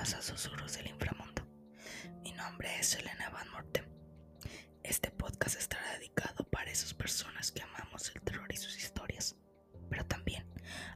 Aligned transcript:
A 0.00 0.06
Susurros 0.06 0.78
del 0.78 0.86
Inframundo. 0.86 1.46
Mi 2.22 2.32
nombre 2.32 2.74
es 2.80 2.94
Elena 2.94 3.28
Van 3.28 3.50
Morten. 3.50 3.84
Este 4.82 5.10
podcast 5.10 5.58
estará 5.58 5.92
dedicado 5.92 6.42
para 6.48 6.70
esas 6.70 6.94
personas 6.94 7.52
que 7.52 7.60
amamos 7.60 8.10
el 8.14 8.22
terror 8.22 8.50
y 8.50 8.56
sus 8.56 8.78
historias, 8.78 9.36
pero 9.90 10.06
también 10.06 10.48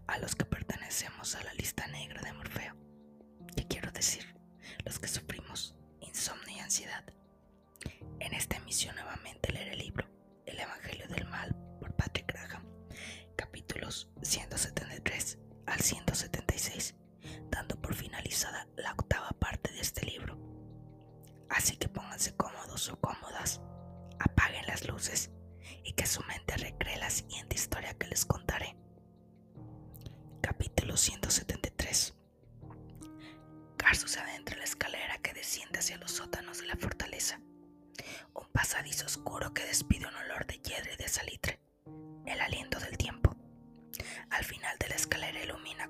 a 0.07 0.17
los 0.21 0.35
que 0.35 0.46
pertenecemos 0.46 1.35
a 1.35 1.45
la 1.45 1.53
lista 1.53 1.87
negra 1.89 2.23
de 2.23 2.32
Morfeo. 2.32 2.77
¿Qué 3.55 3.67
quiero 3.69 3.93
decir? 3.93 4.35
Los 4.87 4.98
que 4.98 5.09
sufrimos 5.09 5.77
insomnio 6.00 6.57
y 6.57 6.61
ansiedad. 6.61 7.05
En 8.21 8.32
esta 8.32 8.57
emisión 8.57 8.95
nuevamente 8.95 9.52
leeré 9.52 9.73
el 9.73 9.80
libro 9.80 10.09
El 10.46 10.59
Evangelio 10.59 11.07
del 11.09 11.27
Mal 11.27 11.55
por 11.79 11.95
Patrick 11.95 12.27
Graham, 12.32 12.64
capítulos 13.36 14.09
173 14.23 14.44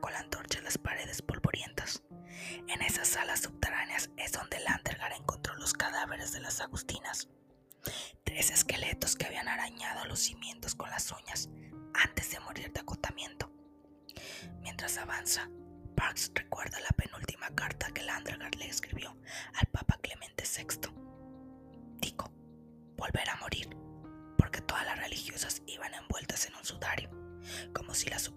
con 0.01 0.12
la 0.12 0.21
antorcha 0.21 0.61
las 0.62 0.79
paredes 0.79 1.23
polvorientas. 1.23 2.03
En 2.69 2.83
esas 2.83 3.09
salas 3.09 3.41
subterráneas 3.41 4.11
es 4.17 4.33
donde 4.33 4.61
Landergar 4.61 5.12
encontró 5.12 5.55
los 5.56 5.73
cadáveres 5.73 6.33
de 6.33 6.41
las 6.41 6.61
Agustinas. 6.61 7.28
Tres 8.25 8.50
esqueletos 8.50 9.17
que 9.17 9.27
habían 9.27 9.48
arañado 9.48 10.05
los 10.06 10.20
cimientos 10.20 10.75
con 10.75 10.91
las 10.91 11.11
uñas 11.12 11.48
antes 11.95 12.31
de 12.31 12.41
morir 12.41 12.72
de 12.72 12.81
acotamiento. 12.81 13.50
Mientras 14.61 14.97
avanza, 14.98 15.48
Parks 15.95 16.33
recuerda 16.34 16.81
la 16.81 16.91
penúltima 16.91 17.55
carta 17.55 17.92
que 17.92 18.03
Landergar 18.03 18.55
le 18.56 18.69
escribió 18.69 19.17
al 19.55 19.67
Papa 19.67 19.98
Clemente 20.03 20.45
VI. 20.45 20.91
Dijo, 22.00 22.33
volver 22.97 23.28
a 23.31 23.37
morir, 23.37 23.69
porque 24.37 24.61
todas 24.61 24.84
las 24.87 24.98
religiosas 24.98 25.62
iban 25.67 25.95
envueltas 25.95 26.47
en 26.47 26.55
un 26.56 26.65
sudario 26.65 27.25
como 27.72 27.95
si 27.95 28.09
las 28.11 28.28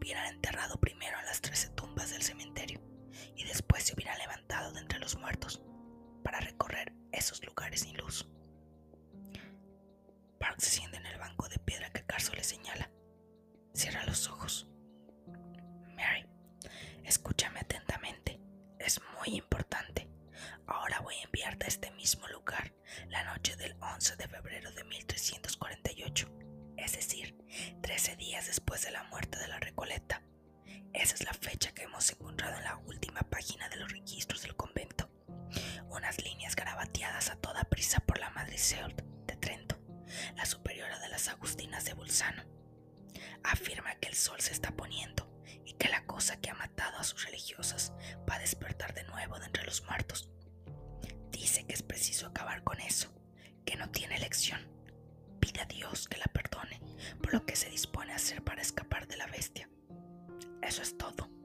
hemos 31.97 32.11
encontrado 32.11 32.57
en 32.57 32.63
la 32.63 32.77
última 32.85 33.21
página 33.21 33.67
de 33.69 33.77
los 33.77 33.91
registros 33.91 34.43
del 34.43 34.55
convento. 34.55 35.09
Unas 35.89 36.23
líneas 36.23 36.55
garabateadas 36.55 37.31
a 37.31 37.37
toda 37.37 37.63
prisa 37.63 37.99
por 38.01 38.19
la 38.19 38.29
Madre 38.29 38.59
Seold 38.59 39.01
de 39.25 39.35
Trento, 39.37 39.79
la 40.35 40.45
superiora 40.45 40.99
de 40.99 41.09
las 41.09 41.27
Agustinas 41.27 41.85
de 41.85 41.95
Bolzano. 41.95 42.43
Afirma 43.43 43.95
que 43.95 44.09
el 44.09 44.13
sol 44.13 44.39
se 44.41 44.53
está 44.53 44.69
poniendo 44.75 45.27
y 45.65 45.73
que 45.73 45.89
la 45.89 46.05
cosa 46.05 46.39
que 46.39 46.51
ha 46.51 46.53
matado 46.53 46.99
a 46.99 47.03
sus 47.03 47.25
religiosas 47.25 47.93
va 48.29 48.35
a 48.35 48.39
despertar 48.41 48.93
de 48.93 49.03
nuevo 49.05 49.39
de 49.39 49.47
entre 49.47 49.65
los 49.65 49.83
muertos. 49.85 50.29
Dice 51.31 51.65
que 51.65 51.73
es 51.73 51.81
preciso 51.81 52.27
acabar 52.27 52.63
con 52.63 52.79
eso, 52.79 53.11
que 53.65 53.75
no 53.75 53.89
tiene 53.89 54.17
elección 54.17 54.71
pide 55.39 55.61
a 55.61 55.65
Dios 55.65 56.07
que 56.07 56.19
la 56.19 56.25
perdone 56.25 56.79
por 57.23 57.33
lo 57.33 57.43
que 57.43 57.55
se 57.55 57.71
dispone 57.71 58.13
a 58.13 58.17
hacer 58.17 58.43
para 58.43 58.61
escapar 58.61 59.07
de 59.07 59.17
la 59.17 59.25
bestia. 59.25 59.67
Eso 60.61 60.83
es 60.83 60.95
todo. 60.95 61.36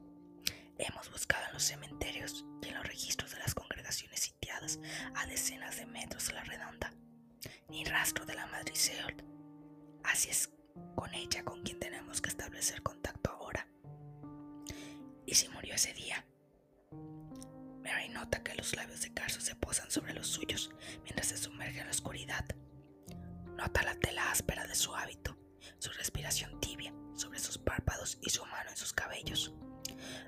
Hemos 0.85 1.09
buscado 1.09 1.45
en 1.47 1.53
los 1.53 1.63
cementerios 1.63 2.43
y 2.61 2.67
en 2.67 2.75
los 2.75 2.85
registros 2.85 3.31
de 3.31 3.39
las 3.39 3.55
congregaciones 3.55 4.19
sitiadas 4.19 4.79
a 5.15 5.25
decenas 5.27 5.77
de 5.77 5.85
metros 5.85 6.27
a 6.27 6.33
la 6.33 6.43
redonda. 6.43 6.93
Ni 7.69 7.85
rastro 7.85 8.25
de 8.25 8.33
la 8.35 8.47
Madre 8.47 8.75
Seold. 8.75 9.23
Así 10.03 10.29
es 10.29 10.49
con 10.95 11.13
ella 11.13 11.45
con 11.45 11.63
quien 11.63 11.79
tenemos 11.79 12.19
que 12.19 12.27
establecer 12.27 12.83
contacto 12.83 13.31
ahora. 13.31 13.65
¿Y 15.25 15.35
si 15.35 15.47
murió 15.47 15.73
ese 15.73 15.93
día? 15.93 16.25
Mary 17.81 18.09
nota 18.09 18.43
que 18.43 18.53
los 18.55 18.75
labios 18.75 19.03
de 19.03 19.13
Carso 19.13 19.39
se 19.39 19.55
posan 19.55 19.89
sobre 19.89 20.13
los 20.13 20.27
suyos 20.27 20.69
mientras 21.03 21.27
se 21.27 21.37
sumerge 21.37 21.79
en 21.79 21.85
la 21.85 21.91
oscuridad. 21.91 22.43
Nota 23.55 23.83
la 23.83 23.95
tela 23.95 24.31
áspera 24.31 24.67
de 24.67 24.75
su 24.75 24.93
hábito, 24.93 25.37
su 25.79 25.91
respiración 25.93 26.59
tibia 26.59 26.93
sobre 27.15 27.39
sus 27.39 27.57
párpados 27.57 28.17
y 28.21 28.31
su 28.31 28.45
mano 28.47 28.69
en 28.69 28.75
sus 28.75 28.91
cabellos. 28.91 29.53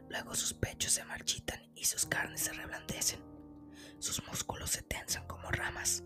Luego 0.10 0.36
sus 0.36 0.54
pechos 0.54 0.94
se 0.94 1.04
marchitan 1.06 1.62
y 1.76 1.86
sus 1.86 2.06
carnes 2.06 2.42
se 2.42 2.54
reblandecen. 2.54 3.24
Sus 4.00 4.26
músculos 4.28 4.72
se 4.72 4.82
tensan 4.82 5.28
como 5.28 5.52
ramas. 5.52 6.04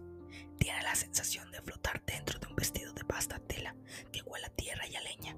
Tiene 0.58 0.82
la 0.84 0.96
sensación 0.96 1.52
de 1.52 1.62
flotar 1.62 2.04
dentro 2.06 2.40
de 2.40 2.48
un 2.48 2.56
vestido 2.56 2.94
de 2.94 3.04
vasta 3.04 3.40
tela 3.40 3.76
que 4.12 4.22
huele 4.22 4.46
a 4.48 4.56
tierra 4.56 4.88
y 4.88 4.96
a 4.96 5.02
leña. 5.02 5.36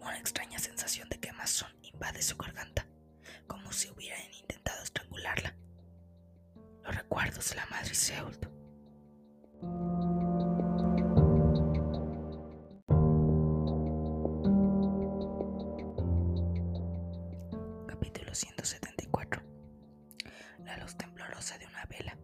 Una 0.00 0.18
extraña 0.18 0.58
sensación 0.58 1.08
de 1.08 1.18
quemazón 1.18 1.70
invade 1.82 2.22
su 2.22 2.36
garganta, 2.36 2.86
como 3.46 3.72
si 3.72 3.90
hubieran 3.90 4.32
intentado 4.32 4.82
estrangularla. 4.82 5.54
Los 6.84 6.94
recuerdos 6.94 7.50
de 7.50 7.56
la 7.56 7.66
madre 7.66 7.94
Seult 7.94 8.55
la 20.66 20.76
luz 20.78 20.96
temblorosa 20.96 21.56
de 21.58 21.66
una 21.66 21.84
vela. 21.86 22.18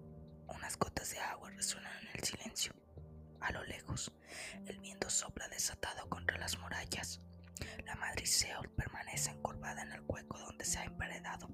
Unas 0.48 0.76
gotas 0.76 1.12
de 1.12 1.18
agua 1.20 1.50
resuenan 1.50 1.92
en 2.02 2.08
el 2.16 2.24
silencio. 2.24 2.74
A 3.40 3.52
lo 3.52 3.62
lejos, 3.64 4.12
el 4.66 4.78
viento 4.78 5.08
sopla 5.08 5.48
desatado 5.48 6.08
contra 6.08 6.38
las 6.38 6.58
murallas. 6.58 7.20
La 7.86 7.94
madriseol 7.94 8.68
permanece 8.70 9.30
encorvada 9.30 9.82
en 9.82 9.92
el 9.92 10.02
hueco 10.08 10.38
donde 10.38 10.64
se 10.64 10.78
ha 10.80 10.84
emparedado. 10.84 11.48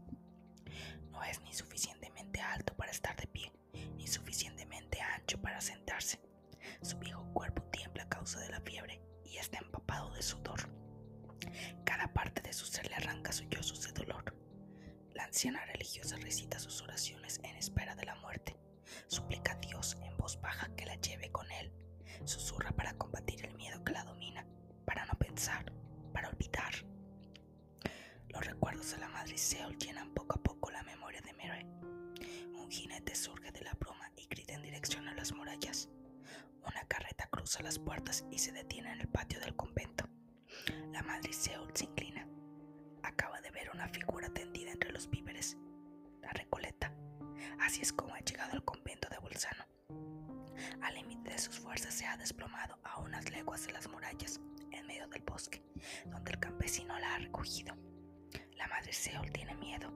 No 1.10 1.22
es 1.24 1.40
ni 1.42 1.52
suficientemente 1.52 2.40
alto 2.40 2.74
para 2.74 2.90
estar 2.90 3.14
de 3.16 3.26
pie, 3.26 3.52
ni 3.96 4.06
suficientemente 4.06 5.00
ancho 5.02 5.40
para 5.42 5.60
sentarse. 5.60 6.20
Su 6.80 6.98
viejo 6.98 7.22
cuerpo 7.34 7.62
tiembla 7.64 8.04
a 8.04 8.08
causa 8.08 8.40
de 8.40 8.48
la 8.48 8.60
fiebre 8.62 9.02
y 9.24 9.36
está 9.36 9.58
empapado 9.58 10.10
de 10.14 10.22
sudor. 10.22 10.70
Cada 11.84 12.14
parte 12.14 12.40
de 12.40 12.52
su 12.54 12.64
ser 12.64 12.88
le 12.88 12.94
arranca 12.96 13.30
sollozos 13.32 13.82
de 13.82 13.92
dolor 13.92 14.47
anciana 15.24 15.64
religiosa 15.66 16.16
recita 16.16 16.58
sus 16.58 16.82
oraciones 16.82 17.40
en 17.42 17.56
espera 17.56 17.94
de 17.94 18.06
la 18.06 18.14
muerte. 18.16 18.56
Suplica 19.06 19.52
a 19.52 19.56
Dios 19.56 19.96
en 20.02 20.16
voz 20.16 20.40
baja 20.40 20.68
que 20.76 20.86
la 20.86 20.96
lleve 20.96 21.30
con 21.30 21.50
él. 21.50 21.72
Susurra 22.24 22.72
para 22.72 22.94
combatir 22.94 23.44
el 23.44 23.54
miedo 23.54 23.82
que 23.84 23.92
la 23.92 24.04
domina, 24.04 24.46
para 24.84 25.04
no 25.06 25.14
pensar, 25.14 25.72
para 26.12 26.28
olvidar. 26.28 26.72
Los 28.28 28.44
recuerdos 28.44 28.90
de 28.90 28.98
la 28.98 29.08
madre 29.08 29.38
Seol 29.38 29.78
llenan 29.78 30.12
poco 30.14 30.36
a 30.36 30.42
poco 30.42 30.70
la 30.70 30.82
memoria 30.82 31.20
de 31.20 31.32
Mary. 31.32 31.66
Un 32.54 32.70
jinete 32.70 33.14
surge 33.14 33.50
de 33.52 33.62
la 33.62 33.74
bruma 33.74 34.10
y 34.16 34.26
grita 34.26 34.54
en 34.54 34.62
dirección 34.62 35.08
a 35.08 35.14
las 35.14 35.32
murallas. 35.32 35.88
Una 36.62 36.86
carreta 36.86 37.28
cruza 37.30 37.62
las 37.62 37.78
puertas 37.78 38.24
Así 47.68 47.82
es 47.82 47.92
como 47.92 48.14
ha 48.14 48.20
llegado 48.20 48.52
al 48.54 48.64
convento 48.64 49.10
de 49.10 49.18
Bolzano. 49.18 49.62
Al 50.80 50.94
límite 50.94 51.32
de 51.32 51.38
sus 51.38 51.58
fuerzas 51.58 51.92
se 51.92 52.06
ha 52.06 52.16
desplomado 52.16 52.78
a 52.82 52.98
unas 53.00 53.28
leguas 53.30 53.66
de 53.66 53.74
las 53.74 53.86
murallas, 53.90 54.40
en 54.70 54.86
medio 54.86 55.06
del 55.08 55.20
bosque, 55.20 55.62
donde 56.06 56.30
el 56.30 56.40
campesino 56.40 56.98
la 56.98 57.14
ha 57.14 57.18
recogido. 57.18 57.76
La 58.56 58.68
madre 58.68 58.94
Seol 58.94 59.30
tiene 59.32 59.54
miedo. 59.56 59.90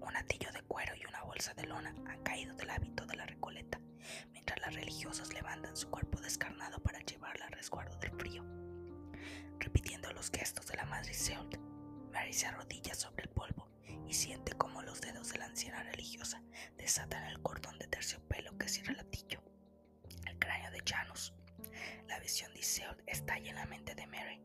Un 0.00 0.16
atillo 0.16 0.50
de 0.50 0.62
cuero 0.62 0.96
y 0.96 1.06
una 1.06 1.22
bolsa 1.22 1.54
de 1.54 1.68
lona 1.68 1.94
han 2.08 2.24
caído 2.24 2.56
del 2.56 2.70
hábito 2.70 3.06
de 3.06 3.14
la 3.14 3.26
Recoleta, 3.26 3.80
mientras 4.32 4.58
las 4.58 4.74
religiosas 4.74 5.32
levantan 5.32 5.76
su 5.76 5.88
cuerpo 5.88 6.20
descarnado 6.20 6.80
para 6.80 6.98
llevarla 6.98 7.46
al 7.46 7.52
resguardo 7.52 7.96
del 7.98 8.18
frío. 8.18 8.44
Repitiendo 9.60 10.12
los 10.12 10.28
gestos 10.32 10.66
de 10.66 10.74
la 10.74 10.86
madre 10.86 11.14
Seol, 11.14 11.50
Mary 12.12 12.32
se 12.32 12.46
arrodilla 12.46 12.96
sobre 12.96 13.22
el 13.22 13.28
polvo 13.28 13.65
y 14.08 14.14
siente 14.14 14.52
como 14.52 14.82
los 14.82 15.00
dedos 15.00 15.30
de 15.30 15.38
la 15.38 15.46
anciana 15.46 15.82
religiosa 15.82 16.42
desatan 16.76 17.24
el 17.24 17.40
cordón 17.42 17.78
de 17.78 17.86
terciopelo 17.88 18.56
que 18.58 18.68
cierra 18.68 18.92
el 18.92 18.98
latillo. 18.98 19.42
El 20.26 20.38
cráneo 20.38 20.70
de 20.70 20.82
Janus. 20.86 21.34
La 22.06 22.20
visión 22.20 22.52
de 22.52 22.60
Iseult 22.60 23.00
estalla 23.06 23.50
en 23.50 23.56
la 23.56 23.66
mente 23.66 23.94
de 23.94 24.06
Mary. 24.06 24.40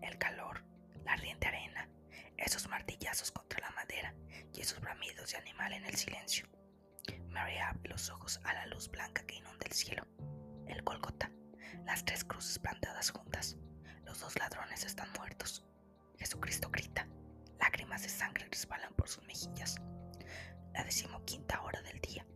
El 0.00 0.18
calor, 0.18 0.64
la 1.04 1.12
ardiente 1.12 1.46
arena, 1.46 1.88
esos 2.36 2.68
martillazos 2.68 3.30
contra 3.30 3.60
la 3.60 3.70
madera 3.70 4.14
y 4.52 4.60
esos 4.60 4.80
bramidos 4.80 5.30
de 5.30 5.38
animal 5.38 5.72
en 5.72 5.84
el 5.84 5.94
silencio. 5.94 6.48
Mary 7.28 7.58
abre 7.58 7.88
los 7.88 8.10
ojos 8.10 8.40
a 8.44 8.52
la 8.52 8.66
luz 8.66 8.90
blanca 8.90 9.24
que 9.24 9.36
inunda 9.36 9.66
el 9.66 9.72
cielo. 9.72 10.06
El 10.66 10.82
Golgota, 10.82 11.30
las 11.84 12.04
tres 12.04 12.24
cruces 12.24 12.58
plantadas 12.58 13.10
juntas. 13.10 13.56
Los 14.04 14.20
dos 14.20 14.38
ladrones 14.38 14.84
están 14.84 15.08
muertos. 15.18 15.64
Jesucristo 16.18 16.68
grita. 16.70 17.06
Lágrimas 17.62 18.02
de 18.02 18.08
sangre 18.08 18.48
resbalan 18.50 18.92
por 18.94 19.08
sus 19.08 19.22
mejillas. 19.24 19.76
La 20.74 20.82
decimoquinta 20.82 21.62
hora 21.62 21.80
del 21.82 22.00
día. 22.00 22.26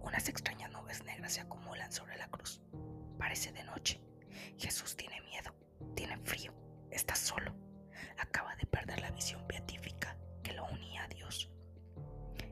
Unas 0.00 0.28
extrañas 0.28 0.70
nubes 0.70 1.02
negras 1.02 1.32
se 1.32 1.40
acumulan 1.40 1.90
sobre 1.90 2.16
la 2.16 2.28
cruz. 2.28 2.62
Parece 3.18 3.50
de 3.50 3.64
noche. 3.64 4.00
Jesús 4.56 4.96
tiene 4.96 5.20
miedo, 5.22 5.52
tiene 5.96 6.16
frío, 6.18 6.54
está 6.92 7.16
solo. 7.16 7.52
Acaba 8.18 8.54
de 8.54 8.66
perder 8.66 9.00
la 9.00 9.10
visión 9.10 9.44
beatífica 9.48 10.16
que 10.44 10.52
lo 10.52 10.64
unía 10.66 11.02
a 11.02 11.08
Dios. 11.08 11.50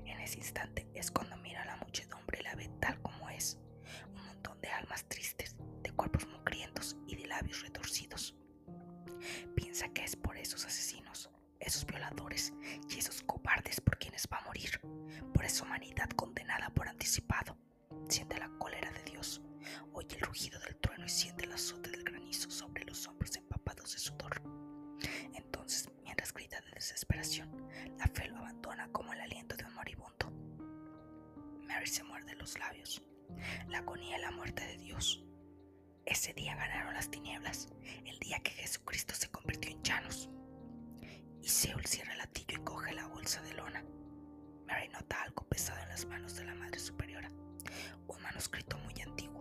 En 0.05 0.19
ese 0.19 0.39
instante 0.39 0.85
es 0.95 1.13
cuando 1.13 1.37
mira 1.37 1.63
a 1.63 1.67
la 1.67 1.77
muchedumbre 1.77 2.41
y 2.41 2.43
la 2.43 2.57
ve 2.57 2.69
tal 2.81 3.01
como 3.03 3.31
es. 3.31 3.57
Un 4.13 4.27
montón 4.27 4.61
de 4.61 4.69
almas 4.69 5.05
tristes, 5.05 5.55
de 5.81 5.93
cuerpos 5.93 6.27
mugrientos 6.27 6.97
y 7.07 7.15
de 7.15 7.29
labios 7.29 7.63
retorcidos. 7.63 8.35
Piensa 9.55 9.89
que 9.91 10.03
es 10.03 10.17
esos 11.67 11.85
violadores 11.85 12.53
y 12.89 12.99
esos 12.99 13.23
cobardes 13.23 13.81
por 13.81 13.99
quienes 13.99 14.29
va 14.33 14.39
a 14.39 14.45
morir, 14.45 14.81
por 15.35 15.45
esa 15.45 15.65
humanidad 15.65 16.09
condenada 16.11 16.71
por 16.71 16.89
anticipado. 16.89 17.57
Siente 18.09 18.39
la 18.39 18.49
cólera 18.59 18.91
de 18.93 19.03
Dios, 19.03 19.43
oye 19.93 20.17
el 20.17 20.21
rugido 20.23 20.61
del 20.61 20.77
trueno 20.77 21.05
y 21.05 21.09
siente 21.09 21.45
el 21.45 21.53
azote 21.53 21.91
del 21.91 22.05
granizo 22.05 22.51
sobre 22.51 22.85
los 22.85 23.07
hombros 23.09 23.37
empapados 23.37 23.93
de 23.93 23.99
sudor. 23.99 24.41
Entonces, 25.35 25.91
mientras 26.05 26.33
grita 26.33 26.61
de 26.61 26.71
desesperación, 26.71 27.51
la 27.99 28.07
fe 28.07 28.29
lo 28.29 28.39
abandona 28.39 28.89
como 28.93 29.13
el 29.13 29.21
aliento 29.21 29.57
de 29.57 29.65
un 29.65 29.75
moribundo. 29.75 30.31
Mary 31.67 31.87
se 31.89 32.05
muerde 32.05 32.37
los 32.37 32.57
labios. 32.59 33.03
La 33.67 33.79
agonía 33.79 34.19
y 34.19 34.21
la 34.21 34.31
muerte 34.31 34.65
de 34.65 34.79
Dios. 34.79 35.25
Ese 36.05 36.33
día 36.33 36.55
ganaron 36.55 36.95
las 36.95 37.11
tinieblas, 37.11 37.69
el 38.05 38.17
día 38.21 38.39
que 38.39 38.53
Jesucristo 38.53 39.15
se 39.17 39.29
convirtió 39.29 39.73
en 39.73 39.83
llanos. 39.83 40.31
Y 41.47 41.49
Seul 41.49 41.87
cierra 41.87 42.11
el 42.11 42.19
latillo 42.19 42.59
y 42.59 42.65
coge 42.65 42.93
la 42.93 43.07
bolsa 43.07 43.41
de 43.43 43.55
lona. 43.55 43.85
Mary 44.67 44.89
nota 44.89 45.23
algo 45.23 45.45
pesado 45.45 45.81
en 45.81 45.91
las 45.91 46.05
manos 46.05 46.35
de 46.35 46.45
la 46.45 46.57
Madre 46.57 46.81
Superiora. 46.81 47.31
Un 48.09 48.21
manuscrito 48.21 48.77
muy 48.79 49.01
antiguo, 49.01 49.36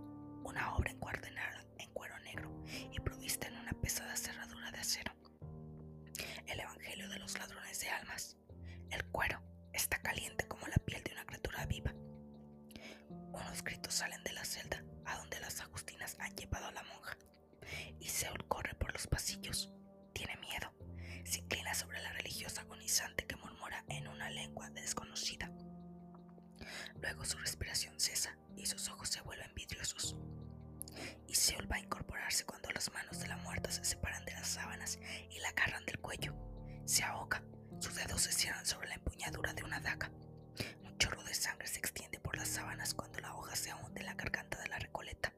cuando 32.46 32.72
las 32.72 32.92
manos 32.92 33.20
de 33.20 33.28
la 33.28 33.38
muerta 33.38 33.72
se 33.72 33.86
separan 33.86 34.26
de 34.26 34.34
las 34.34 34.48
sábanas 34.48 34.98
y 35.30 35.40
la 35.40 35.50
agarran 35.50 35.86
del 35.86 36.00
cuello. 36.00 36.34
Se 36.86 37.04
ahoga. 37.04 37.44
Sus 37.80 37.94
dedos 37.96 38.22
se 38.24 38.32
cierran 38.32 38.66
sobre 38.66 38.90
la 38.90 38.96
empuñadura 38.96 39.54
de 39.54 39.64
una 39.64 39.80
daga. 39.80 40.10
Un 40.84 40.98
chorro 40.98 41.24
de 41.24 41.36
sangre 41.36 41.68
se 41.68 41.78
extiende 41.78 42.20
por 42.20 42.36
las 42.36 42.48
sábanas 42.48 42.96
cuando 42.96 43.20
la 43.20 43.36
hoja 43.36 43.56
se 43.56 43.74
hunde 43.76 44.00
en 44.00 44.08
la 44.08 44.16
garganta 44.16 44.58
de 44.60 44.70
la 44.70 44.80
recoleta. 44.80 45.34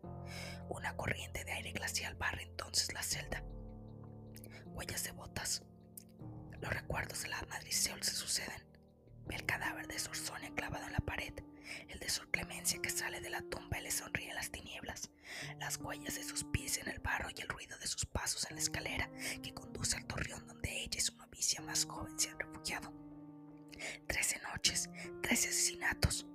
Una 0.69 0.95
corriente 0.95 1.43
de 1.43 1.51
aire 1.51 1.73
glacial 1.73 2.15
barre 2.15 2.43
entonces 2.43 2.93
la 2.93 3.03
celda. 3.03 3.43
Huellas 4.67 5.03
de 5.03 5.11
botas. 5.11 5.63
Los 6.61 6.71
recuerdos 6.71 7.21
de 7.23 7.29
la 7.29 7.41
Madriseol 7.49 8.01
se 8.01 8.15
suceden. 8.15 8.66
El 9.29 9.45
cadáver 9.45 9.87
de 9.87 9.99
Sor 9.99 10.15
Sonia 10.15 10.51
clavado 10.55 10.85
en 10.87 10.93
la 10.93 10.99
pared, 10.99 11.33
el 11.89 11.99
de 11.99 12.09
Sor 12.09 12.29
Clemencia 12.31 12.81
que 12.81 12.89
sale 12.89 13.21
de 13.21 13.29
la 13.29 13.41
tumba 13.41 13.79
y 13.79 13.83
le 13.83 13.91
sonríe 13.91 14.29
en 14.29 14.35
las 14.35 14.51
tinieblas, 14.51 15.09
las 15.59 15.77
huellas 15.77 16.15
de 16.15 16.23
sus 16.23 16.43
pies 16.45 16.77
en 16.77 16.89
el 16.89 16.99
barro 16.99 17.29
y 17.35 17.41
el 17.41 17.47
ruido 17.47 17.77
de 17.77 17.87
sus 17.87 18.05
pasos 18.05 18.47
en 18.49 18.55
la 18.55 18.61
escalera 18.61 19.09
que 19.43 19.53
conduce 19.53 19.97
al 19.97 20.05
torreón 20.05 20.45
donde 20.47 20.71
ella 20.71 20.97
y 20.97 21.01
su 21.01 21.15
novicia 21.15 21.61
más 21.61 21.85
joven 21.85 22.17
se 22.19 22.29
han 22.29 22.39
refugiado. 22.39 22.93
Trece 24.07 24.39
noches, 24.41 24.89
trece 25.21 25.49
asesinatos. 25.49 26.25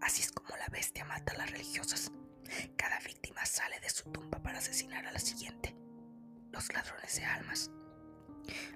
Así 0.00 0.22
es 0.22 0.32
como 0.32 0.56
la 0.56 0.68
bestia 0.68 1.04
mata 1.04 1.32
a 1.32 1.38
las 1.38 1.50
religiosas. 1.50 2.12
Cada 2.76 2.98
víctima 3.00 3.44
sale 3.46 3.80
de 3.80 3.90
su 3.90 4.10
tumba 4.10 4.42
para 4.42 4.58
asesinar 4.58 5.06
a 5.06 5.12
la 5.12 5.18
siguiente. 5.18 5.74
Los 6.50 6.72
ladrones 6.72 7.16
de 7.16 7.24
almas. 7.24 7.70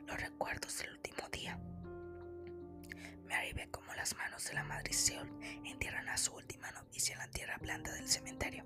Los 0.06 0.20
recuerdos 0.20 0.78
del 0.78 0.92
último 0.92 1.28
día. 1.30 1.58
Mary 3.26 3.52
ve 3.52 3.68
como 3.70 3.92
las 3.94 4.14
manos 4.16 4.44
de 4.44 4.54
la 4.54 4.64
madre 4.64 4.92
Seol 4.92 5.28
entierran 5.64 6.08
a 6.08 6.16
su 6.16 6.34
última 6.34 6.70
novicia 6.70 7.14
en 7.14 7.18
la 7.18 7.28
tierra 7.28 7.58
blanda 7.58 7.92
del 7.92 8.08
cementerio. 8.08 8.64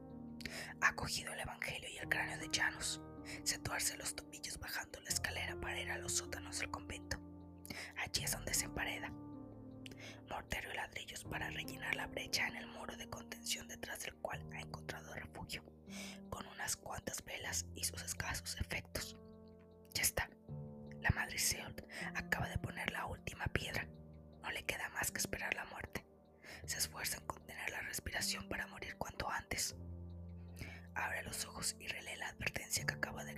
Ha 0.80 0.94
cogido 0.94 1.32
el 1.32 1.40
evangelio 1.40 1.88
y 1.88 1.98
el 1.98 2.08
cráneo 2.08 2.38
de 2.38 2.50
Janus. 2.52 3.00
Se 3.44 3.58
tuerce 3.58 3.96
los 3.96 4.14
tobillos 4.14 4.58
bajando 4.58 5.00
la 5.00 5.08
escalera 5.08 5.58
para 5.60 5.80
ir 5.80 5.90
a 5.90 5.98
los 5.98 6.12
sótanos 6.12 6.58
del 6.58 6.70
convento. 6.70 7.18
Allí 7.96 8.24
es 8.24 8.32
donde 8.32 8.54
se 8.54 8.66
empareda. 8.66 9.10
Mortero 10.28 10.70
y 10.72 10.76
ladrillos 10.76 11.24
para 11.24 11.50
rellenar 11.50 11.94
la 11.96 12.06
brecha 12.06 12.46
en 12.46 12.56
el 12.56 12.66
muro 12.68 12.96
de 12.96 13.08
contención 13.08 13.66
detrás 13.68 14.00
del 14.00 14.14
cual 14.16 14.44
ha 14.52 14.60
encontrado 14.60 15.14
refugio, 15.14 15.64
con 16.28 16.46
unas 16.46 16.76
cuantas 16.76 17.24
velas 17.24 17.66
y 17.74 17.84
sus 17.84 18.02
escasos 18.02 18.56
efectos. 18.60 19.16
Ya 19.94 20.02
está. 20.02 20.30
La 21.00 21.10
madre 21.10 21.38
Seold 21.38 21.84
acaba 22.14 22.48
de 22.48 22.58
poner 22.58 22.90
la 22.92 23.06
última 23.06 23.46
piedra. 23.46 23.88
No 24.42 24.50
le 24.50 24.64
queda 24.64 24.88
más 24.90 25.10
que 25.10 25.18
esperar 25.18 25.54
la 25.54 25.64
muerte. 25.66 26.04
Se 26.66 26.78
esfuerza 26.78 27.18
en 27.18 27.26
contener 27.26 27.70
la 27.70 27.80
respiración 27.82 28.48
para 28.48 28.66
morir 28.66 28.96
cuanto 28.96 29.28
antes. 29.30 29.74
Abre 30.94 31.22
los 31.22 31.44
ojos 31.46 31.76
y 31.78 31.88
relee 31.88 32.16
la 32.16 32.28
advertencia 32.28 32.84
que 32.86 32.94
acaba 32.94 33.24
de 33.24 33.29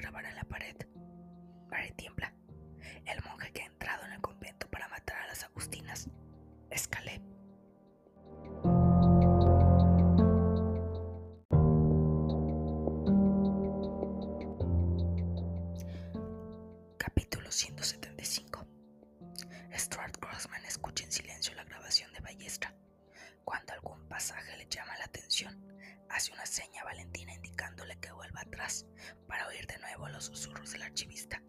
archivista. 30.93 31.43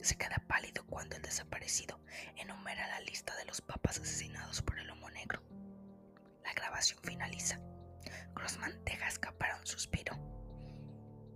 Se 0.00 0.16
queda 0.16 0.42
pálido 0.48 0.84
cuando 0.86 1.14
el 1.14 1.22
desaparecido 1.22 2.00
enumera 2.34 2.88
la 2.88 3.00
lista 3.00 3.34
de 3.36 3.44
los 3.44 3.60
papas 3.60 4.00
asesinados 4.00 4.62
por 4.62 4.80
el 4.80 4.90
humo 4.90 5.08
negro. 5.10 5.40
La 6.42 6.52
grabación 6.54 6.98
finaliza. 7.04 7.60
Grossman 8.34 8.84
deja 8.84 9.06
escapar 9.06 9.54
un 9.60 9.66
suspiro. 9.66 10.14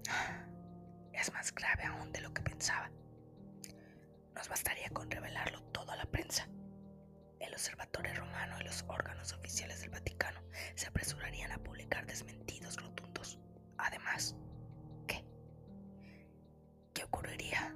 Es 1.12 1.32
más 1.32 1.52
grave 1.52 1.82
aún 1.84 2.12
de 2.12 2.20
lo 2.20 2.32
que 2.32 2.42
pensaba. 2.42 2.90
Nos 4.34 4.48
bastaría 4.48 4.88
con 4.90 5.10
revelarlo 5.10 5.62
todo 5.72 5.90
a 5.90 5.96
la 5.96 6.06
prensa. 6.06 6.48
El 7.40 7.52
Observatorio 7.52 8.14
Romano 8.14 8.60
y 8.60 8.64
los 8.64 8.84
órganos 8.86 9.32
oficiales 9.32 9.80
del 9.80 9.90
Vaticano 9.90 10.40
se 10.76 10.86
apresurarían 10.86 11.50
a 11.50 11.58
publicar 11.58 12.06
desmentidos 12.06 12.76
rotundos. 12.76 13.38
Además. 13.78 14.36
¿Qué 16.98 17.04
ocurriría 17.04 17.72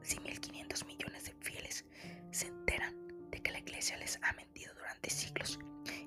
si 0.00 0.16
1.500 0.16 0.86
millones 0.86 1.24
de 1.26 1.34
fieles 1.42 1.84
se 2.30 2.46
enteran 2.46 2.96
de 3.30 3.42
que 3.42 3.50
la 3.50 3.58
iglesia 3.58 3.98
les 3.98 4.18
ha 4.22 4.32
mentido 4.32 4.72
durante 4.72 5.10
siglos 5.10 5.58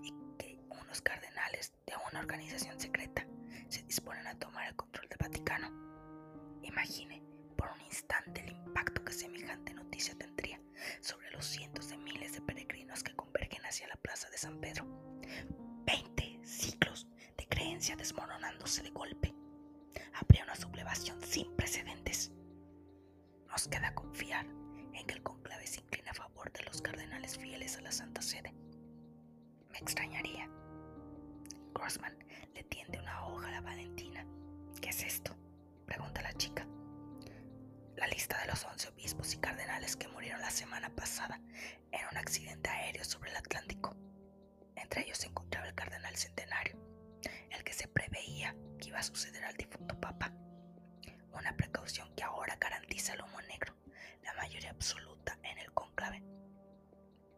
y 0.01 0.11
que 0.39 0.59
unos 0.71 0.99
cardenales 0.99 1.73
de 1.85 1.93
una 2.09 2.21
organización 2.21 2.79
secreta 2.79 3.27
se 3.69 3.83
disponen 3.83 4.25
a 4.25 4.39
tomar 4.39 4.67
el 4.67 4.75
control 4.75 5.07
del 5.09 5.19
Vaticano. 5.19 5.69
Imagine 6.63 7.21
por 7.55 7.69
un 7.69 7.81
instante 7.81 8.41
el 8.41 8.49
impacto 8.53 9.05
que 9.05 9.13
semejante 9.13 9.75
noticia 9.75 10.17
tendría 10.17 10.59
sobre 11.01 11.29
los 11.33 11.45
cientos 11.45 11.89
de 11.89 11.97
miles 11.97 12.33
de 12.33 12.41
peregrinos 12.41 13.03
que 13.03 13.15
convergen 13.15 13.63
hacia 13.63 13.87
la 13.89 13.97
plaza 13.97 14.27
de 14.31 14.39
San 14.39 14.59
Pedro. 14.59 14.87
Veinte 15.85 16.39
ciclos 16.43 17.05
de 17.37 17.47
creencia 17.47 17.95
desmoronándose 17.95 18.81
de 18.81 18.89
golpe. 18.89 19.35
Habría 20.15 20.45
una 20.45 20.55
sublevación 20.55 21.21
sin 21.21 21.55
precedentes. 21.55 22.31
Nos 23.55 23.69
queda 23.69 23.95
confiar 23.95 24.45
en 24.93 25.07
que 25.07 25.13
el 25.13 25.23
conclave 25.23 25.65
se 25.65 25.79
incline 25.79 26.09
a 26.09 26.13
favor 26.13 26.51
de 26.51 26.61
los 26.63 26.81
cardenales 26.81 27.37
fieles 27.37 27.77
a 27.77 27.81
la 27.83 27.91
Santa 27.93 28.21
Sede. 28.21 28.53
Me 29.71 29.77
extrañaría. 29.77 30.49
Grossman 31.73 32.17
le 32.53 32.65
tiende 32.65 32.99
una 32.99 33.25
hoja 33.25 33.47
a 33.47 33.51
la 33.51 33.61
Valentina. 33.61 34.27
¿Qué 34.81 34.89
es 34.89 35.03
esto? 35.03 35.37
pregunta 35.85 36.21
la 36.21 36.33
chica. 36.33 36.67
La 37.95 38.07
lista 38.07 38.37
de 38.41 38.47
los 38.47 38.65
once 38.65 38.89
obispos 38.89 39.33
y 39.33 39.37
cardenales 39.37 39.95
que 39.95 40.09
murieron 40.09 40.41
la 40.41 40.51
semana 40.51 40.93
pasada 40.93 41.39
en 41.93 42.01
un 42.11 42.17
accidente 42.17 42.69
aéreo 42.69 43.05
sobre 43.05 43.29
el 43.29 43.37
Atlántico. 43.37 43.95
Entre 44.75 45.05
ellos 45.05 45.19
se 45.19 45.27
encontraba 45.27 45.65
el 45.69 45.75
cardenal 45.75 46.17
centenario, 46.17 46.77
el 47.51 47.63
que 47.63 47.71
se 47.71 47.87
preveía 47.87 48.53
que 48.81 48.89
iba 48.89 48.99
a 48.99 49.03
suceder 49.03 49.45
al 49.45 49.55
difunto 49.55 49.97
papa. 49.97 50.33
Una 51.37 51.55
precaución 51.55 52.09
que 52.15 52.23
ahora 52.23 52.55
garantiza 52.59 53.13
el 53.13 53.21
humo 53.21 53.41
negro, 53.41 53.73
la 54.23 54.33
mayoría 54.33 54.71
absoluta 54.71 55.37
en 55.43 55.57
el 55.59 55.71
cónclave. 55.73 56.23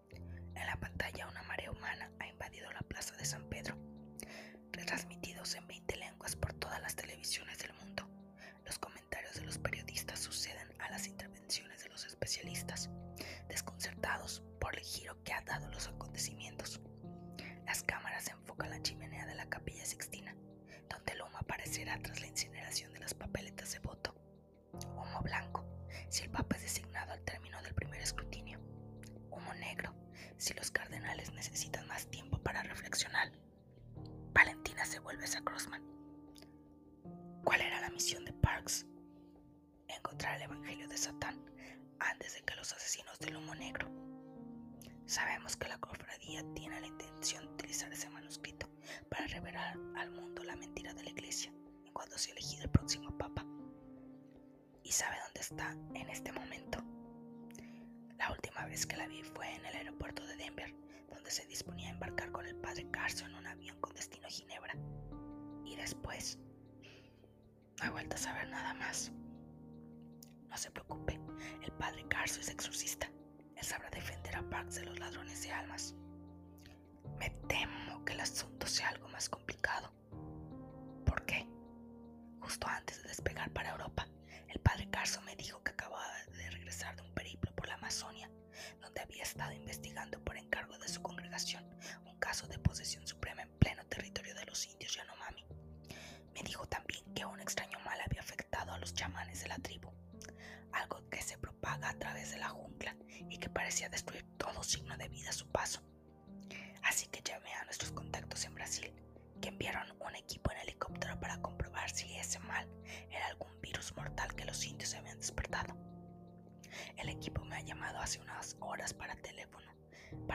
En 0.10 0.66
la 0.66 0.75
pantalla 0.80 1.27
una 1.27 1.44
marea 1.44 1.72
humana 1.72 2.12
ha 2.20 2.27
invadido 2.27 2.72
la 2.72 2.82
plaza 2.82 3.16
de 3.18 3.25
San 3.25 3.44
Pedro 3.50 3.75
retransmitidos 4.72 5.56
en 5.56 5.68
20 5.68 5.96
lenguas 5.98 6.36
por 6.36 6.54
todas 6.54 6.82
las 6.82 6.96
televisiones 6.96 7.58
del 7.60 7.74
mundo. 7.74 8.08
Los 8.66 8.77
comentarios 8.80 9.36
de 9.36 9.46
los 9.46 9.58
periodistas 9.58 10.20
suceden 10.20 10.68
a 10.80 10.89
las 10.89 11.08
intervenciones 11.08 11.84
de 11.84 11.89
los 11.89 12.06
especialistas, 12.06 12.89
desconcertados 13.48 14.44
por 14.60 14.75
el 14.75 14.84
giro 14.84 15.22
que 15.24 15.34
han 15.34 15.46
dado 15.46 15.70
los 15.70 15.88
acontecimientos. 15.88 16.80
Las 17.66 17.84
cámaras 17.84 18.27
enfocan 18.30 18.70
la 18.70 18.82
chimenea 18.82 19.25
de 19.25 19.36
la 19.36 19.50
capilla 19.50 19.86
sixtina, 19.86 20.36
donde 20.89 21.13
el 21.13 21.22
humo 21.22 21.38
aparecerá 21.38 22.00
tras 22.01 22.22
la 22.22 22.27
incineración 22.27 22.57
si 30.38 30.53
los 30.53 30.72
cardenales 30.72 31.32
necesitan 31.34 31.88
más 31.88 32.08
tiempo 32.08 32.38
para 32.39 32.63
reflexionar 32.63 33.32
Valentina 34.38 34.86
se 34.86 35.00
vuelve 35.00 35.25
a 35.25 35.41
Crossman. 35.41 35.82
¿Cuál 37.44 37.60
era 37.60 37.82
la 37.82 37.89
misión 37.89 38.24
de 38.24 38.34
Parks? 38.34 38.86
Encontrar 39.88 40.36
el 40.36 40.44
Evangelio 40.44 40.88
de 40.88 40.96
Satán 40.96 41.44
antes 41.98 42.36
de 42.36 42.44
que 42.44 42.56
los 42.56 42.72
asesinos 42.72 43.17
del 43.17 43.38
humo 43.38 43.56
negro. 43.56 43.89
Sabemos 45.08 45.58
que 45.58 45.67
la 45.67 45.79
cofradía 45.79 46.44
tiene 46.53 46.79
la 46.79 46.86
intención 46.86 47.48
de 47.48 47.53
utilizar 47.53 47.91
ese 47.91 48.12
manuscrito 48.12 48.70
para 49.10 49.25
revelar 49.25 49.75
al 49.96 50.12
mundo 50.12 50.44
la 50.44 50.56
mentira 50.56 50.94
de 50.94 51.03
la 51.03 51.10
iglesia 51.10 51.51
en 51.84 51.94
cuanto 51.94 52.15
se 52.20 52.29
elegido 52.29 52.65
el 52.65 52.70
próximo 52.70 53.17
papa. 53.17 53.44
¿Y 54.84 54.91
sabe 54.91 55.17
dónde 55.25 55.41
está 55.41 55.72
en 55.96 56.10
este 56.12 56.32
momento? 56.32 56.84
La 58.27 58.34
última 58.34 58.65
vez 58.65 58.86
que 58.86 58.98
la 58.98 59.07
vi 59.07 59.24
fue 59.24 59.55
en 59.55 59.65
el 59.65 59.74
aeropuerto 59.74 60.22
de 60.27 60.36
Denver 60.36 60.75
donde 61.10 61.31
se 61.31 61.46
disponía 61.46 61.88
a 61.88 61.91
embarcar 61.91 62.29
con 62.34 62.46
el 62.46 62.57
padre 62.57 62.86
Carson 62.91 63.29
en 63.29 63.36
un 63.38 63.48
avión 63.48 63.79
con 63.79 63.96
destino 63.96 64.27
a 64.27 64.29
Ginebra. 64.29 64.75
Y 65.63 65.77
después, 65.77 66.38
no 67.79 67.86
he 67.86 67.89
vuelto 67.89 68.17
a 68.17 68.19
saber 68.19 68.50
nada 68.50 68.74
más. 68.74 69.13
No 70.50 70.57
se 70.57 70.69
preocupe, 70.72 71.17
el 71.63 71.72
padre 71.72 72.05
Carson 72.10 72.41
es 72.41 72.50
exorcista. 72.50 73.10
Él 73.55 73.63
sabrá 73.63 73.89
defender 73.91 74.36
a 74.36 74.50
Parks 74.50 74.75
de 74.75 74.84
los 74.88 75.00
ladrones 75.00 75.43
de 75.43 75.51
almas. 75.53 75.96
Me 77.19 77.29
temo 77.48 78.03
que 78.03 78.12
el 78.12 78.19
asunto 78.19 78.67
sea 78.67 78.89
algo 78.89 79.07
más 79.07 79.29
complicado. 79.29 79.89
¿Por 81.05 81.25
qué? 81.25 81.48
Justo 82.41 82.67
antes 82.67 83.01
de 83.03 83.07
despegar 83.07 83.50
para 83.51 83.72
Europa, 83.72 84.05
el 84.50 84.60
padre 84.60 84.89
Carson 84.89 85.24
me 85.24 85.38
dijo 85.38 85.63
que 85.63 85.72
acababa 85.72 86.12
de 86.36 86.50
regresar 86.50 86.93
de 86.98 87.03
un 87.03 87.13
periplo 87.13 87.47
la 87.67 87.75
Amazonia 87.75 88.29
donde 88.81 89.01
había 89.01 89.24
estado 89.24 89.51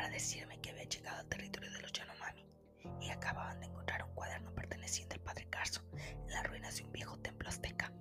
para 0.02 0.14
decirme 0.14 0.60
que 0.60 0.70
había 0.70 0.82
llegado 0.82 1.20
al 1.20 1.28
territorio 1.28 1.70
de 1.70 1.80
los 1.80 1.92
Yanomami 1.92 2.44
y 3.00 3.10
acababan 3.10 3.60
de 3.60 3.66
encontrar 3.66 4.02
un 4.02 4.12
cuaderno 4.14 4.52
perteneciente 4.52 5.14
al 5.14 5.20
padre 5.20 5.46
Carso 5.48 5.80
en 5.94 6.28
las 6.28 6.44
ruinas 6.44 6.76
de 6.76 6.82
un 6.82 6.90
viejo 6.90 7.16
templo 7.20 7.48
azteca. 7.48 7.92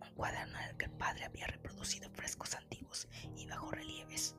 Un 0.00 0.14
cuaderno 0.14 0.56
en 0.60 0.68
el 0.68 0.76
que 0.76 0.84
el 0.84 0.92
padre 0.92 1.24
había 1.24 1.48
reproducido 1.48 2.08
frescos 2.10 2.54
antiguos 2.54 3.08
y 3.34 3.48
bajo 3.48 3.68
relieves. 3.72 4.36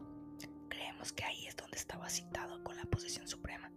Creemos 0.70 1.12
que 1.12 1.26
ahí 1.26 1.48
es 1.48 1.58
donde 1.58 1.76
estaba 1.76 2.10
citado 2.10 2.64
con 2.64 2.78
la 2.78 2.86
posesión 2.86 3.28
suprema, 3.28 3.70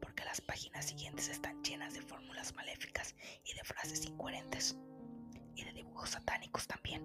porque 0.00 0.24
las 0.24 0.40
páginas 0.40 0.84
siguientes 0.86 1.30
están 1.30 1.60
llenas 1.64 1.94
de 1.94 2.02
fórmulas 2.02 2.54
maléficas 2.54 3.16
y 3.44 3.54
de 3.54 3.64
frases 3.64 4.06
incoherentes 4.06 4.76
y 5.56 5.64
de 5.64 5.72
dibujos 5.72 6.10
satánicos 6.10 6.68
también. 6.68 7.02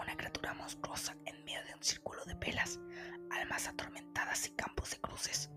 Una 0.00 0.16
criatura 0.16 0.54
monstruosa 0.54 1.16
en 1.26 1.44
medio 1.44 1.64
de 1.66 1.76
un 1.76 1.82
círculo 1.84 2.24
de 2.24 2.34
velas, 2.34 2.80
almas 3.32 3.66
atormentadas 3.66 4.46
y 4.46 4.50
campos 4.50 4.90
de 4.90 5.00
cruces. 5.00 5.50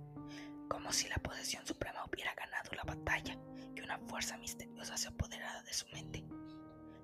Como 0.67 0.91
si 0.91 1.07
la 1.07 1.17
posesión 1.17 1.65
suprema 1.65 2.05
hubiera 2.05 2.33
ganado 2.33 2.71
la 2.71 2.83
batalla 2.83 3.37
y 3.75 3.81
una 3.81 3.99
fuerza 3.99 4.37
misteriosa 4.37 4.97
se 4.97 5.09
apoderara 5.09 5.61
de 5.63 5.73
su 5.73 5.87
mente. 5.89 6.23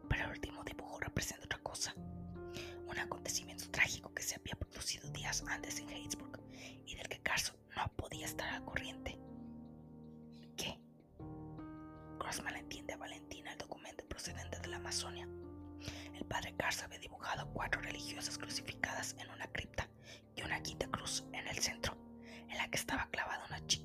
Pero 0.09 0.25
el 0.25 0.31
último 0.31 0.63
dibujo 0.63 0.99
representa 0.99 1.45
otra 1.45 1.59
cosa. 1.59 1.93
Un 2.87 2.97
acontecimiento 2.97 3.69
trágico 3.69 4.13
que 4.13 4.23
se 4.23 4.35
había 4.35 4.55
producido 4.55 5.09
días 5.11 5.43
antes 5.47 5.79
en 5.79 5.89
Hatesburg 5.89 6.39
y 6.85 6.95
del 6.95 7.07
que 7.07 7.21
Carson 7.21 7.55
no 7.75 7.87
podía 7.95 8.25
estar 8.25 8.49
al 8.49 8.65
corriente. 8.65 9.17
¿Qué? 10.57 10.79
Grossman 12.19 12.55
entiende 12.55 12.93
a 12.93 12.97
Valentina 12.97 13.51
el 13.51 13.57
documento 13.57 14.05
procedente 14.07 14.59
de 14.59 14.67
la 14.67 14.77
Amazonia. 14.77 15.27
El 16.13 16.25
padre 16.25 16.53
Garza 16.57 16.85
había 16.85 16.99
dibujado 16.99 17.51
cuatro 17.53 17.81
religiosas 17.81 18.37
crucificadas 18.37 19.15
en 19.19 19.29
una 19.29 19.47
cripta 19.47 19.90
una 20.45 20.61
quinta 20.61 20.87
cruz 20.87 21.23
en 21.33 21.47
el 21.47 21.57
centro, 21.57 21.97
en 22.49 22.57
la 22.57 22.67
que 22.69 22.77
estaba 22.77 23.07
clavada 23.09 23.45
una 23.47 23.65
chica 23.67 23.80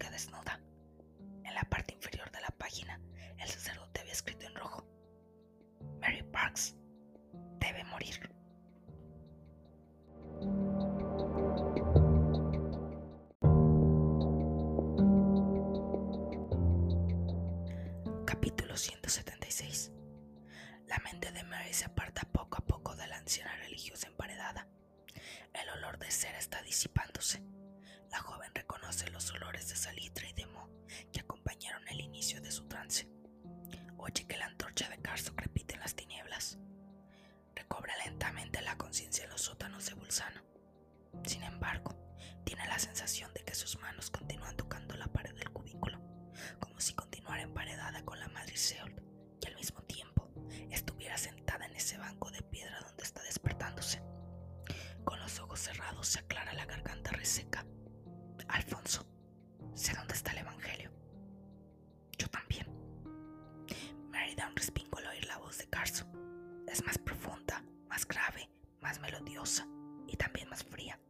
Es 66.76 66.85
más 66.85 66.99
profunda, 66.99 67.64
más 67.88 68.06
grave, 68.06 68.50
más 68.83 69.00
melodiosa 69.00 69.66
y 70.06 70.14
también 70.18 70.50
más 70.50 70.62
fría. 70.62 71.00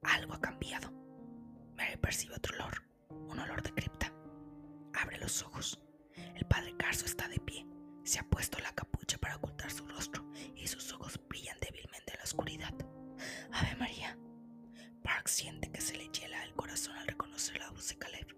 Algo 0.00 0.32
ha 0.32 0.40
cambiado. 0.40 0.90
Mary 1.76 1.98
percibe 1.98 2.36
otro 2.36 2.56
olor, 2.56 2.82
un 3.10 3.38
olor 3.38 3.62
de 3.62 3.74
cripta. 3.74 4.10
Abre 4.94 5.18
los 5.18 5.42
ojos. 5.42 5.78
El 6.34 6.46
padre 6.46 6.74
Carso 6.78 7.04
está 7.04 7.28
de 7.28 7.38
pie. 7.38 7.66
Se 8.02 8.18
ha 8.18 8.22
puesto 8.22 8.58
la 8.60 8.74
capucha 8.74 9.18
para 9.18 9.36
ocultar 9.36 9.70
su 9.70 9.86
rostro 9.86 10.26
y 10.56 10.66
sus 10.66 10.90
ojos 10.94 11.20
brillan 11.28 11.58
débilmente 11.60 12.12
en 12.12 12.18
la 12.20 12.24
oscuridad. 12.24 12.74
Ave 13.52 13.76
María. 13.76 14.18
Park 15.02 15.28
siente 15.28 15.70
que 15.70 15.82
se 15.82 15.98
le 15.98 16.08
hiela 16.08 16.42
el 16.44 16.54
corazón 16.54 16.96
al 16.96 17.08
reconocer 17.08 17.58
la 17.58 17.68
voz 17.72 17.90
de 17.90 17.98
Caleb. 17.98 18.34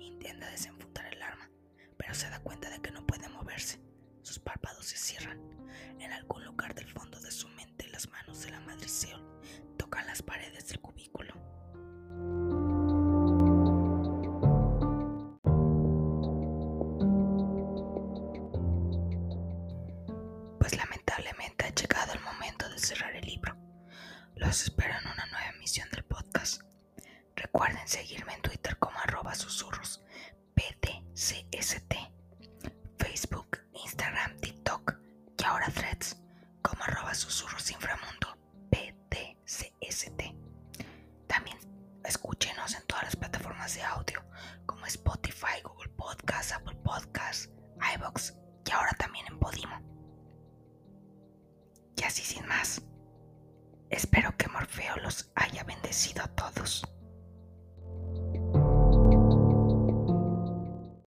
Intenta 0.00 0.48
desenfundar 0.48 1.04
el 1.12 1.22
arma, 1.22 1.50
pero 1.98 2.14
se 2.14 2.30
da 2.30 2.40
cuenta 2.40 2.70
de 2.70 2.80
que 2.80 2.92
no 2.92 3.06
puede 3.06 3.28
moverse. 3.28 3.78
Sus 4.24 4.38
párpados 4.38 4.86
se 4.86 4.96
cierran. 4.96 5.38
En 6.00 6.10
algún 6.10 6.42
lugar 6.46 6.74
del 6.74 6.88
fondo 6.88 7.20
de 7.20 7.30
su 7.30 7.46
mente, 7.50 7.86
las 7.88 8.08
manos 8.08 8.42
de 8.42 8.50
la 8.52 8.60
madre 8.60 8.88
Seol 8.88 9.22
tocan 9.76 10.06
las 10.06 10.22
paredes 10.22 10.66
del 10.68 10.80
cubículo. 10.80 11.34
Pues 20.58 20.74
lamentablemente 20.74 21.66
ha 21.66 21.74
llegado 21.74 22.14
el 22.14 22.20
momento 22.20 22.66
de 22.70 22.78
cerrar 22.78 23.14
el 23.14 23.26
libro. 23.26 23.54
Los 24.36 24.62
espero 24.62 24.94
en 25.02 25.06
una 25.06 25.26
nueva 25.26 25.50
emisión 25.54 25.90
del 25.90 26.02
podcast. 26.04 26.62
Recuerden 27.36 27.86
seguirme 27.86 28.32
en 28.32 28.40
Twitter 28.40 28.78
como 28.78 28.98
arroba 29.00 29.34
susurros 29.34 30.02
PDCST, 30.54 31.83